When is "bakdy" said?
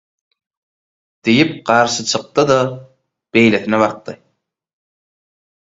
3.85-4.19